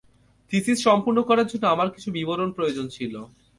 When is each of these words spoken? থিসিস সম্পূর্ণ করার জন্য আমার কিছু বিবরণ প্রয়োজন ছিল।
থিসিস 0.51 0.77
সম্পূর্ণ 0.83 1.19
করার 1.21 1.47
জন্য 1.47 1.63
আমার 1.67 1.89
কিছু 1.95 2.09
বিবরণ 2.11 2.49
প্রয়োজন 2.51 2.85
ছিল। 2.87 3.13